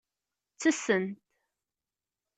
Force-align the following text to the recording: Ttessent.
Ttessent. 0.53 1.07